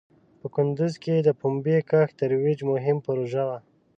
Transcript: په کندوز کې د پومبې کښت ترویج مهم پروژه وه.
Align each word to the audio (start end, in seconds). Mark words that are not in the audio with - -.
په 0.39 0.47
کندوز 0.55 0.93
کې 1.03 1.15
د 1.19 1.29
پومبې 1.39 1.77
کښت 1.89 2.13
ترویج 2.19 2.59
مهم 2.71 2.97
پروژه 3.05 3.43
وه. 3.47 3.57